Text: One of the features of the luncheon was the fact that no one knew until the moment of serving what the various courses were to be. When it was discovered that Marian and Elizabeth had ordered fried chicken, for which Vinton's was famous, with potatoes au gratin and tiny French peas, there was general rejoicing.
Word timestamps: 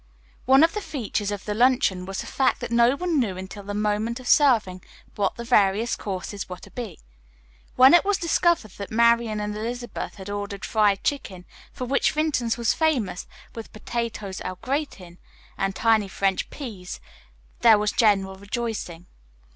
One 0.45 0.63
of 0.63 0.73
the 0.73 0.81
features 0.81 1.29
of 1.29 1.45
the 1.45 1.53
luncheon 1.53 2.07
was 2.07 2.21
the 2.21 2.25
fact 2.25 2.59
that 2.59 2.71
no 2.71 2.95
one 2.95 3.19
knew 3.19 3.37
until 3.37 3.61
the 3.61 3.75
moment 3.75 4.19
of 4.19 4.27
serving 4.27 4.83
what 5.15 5.35
the 5.35 5.43
various 5.43 5.95
courses 5.95 6.49
were 6.49 6.57
to 6.57 6.71
be. 6.71 6.97
When 7.75 7.93
it 7.93 8.03
was 8.03 8.17
discovered 8.17 8.71
that 8.79 8.89
Marian 8.89 9.39
and 9.39 9.55
Elizabeth 9.55 10.15
had 10.15 10.27
ordered 10.27 10.65
fried 10.65 11.03
chicken, 11.03 11.45
for 11.71 11.85
which 11.85 12.13
Vinton's 12.13 12.57
was 12.57 12.73
famous, 12.73 13.27
with 13.53 13.71
potatoes 13.73 14.41
au 14.43 14.55
gratin 14.55 15.19
and 15.55 15.75
tiny 15.75 16.07
French 16.07 16.49
peas, 16.49 16.99
there 17.59 17.77
was 17.77 17.91
general 17.91 18.37
rejoicing. 18.37 19.05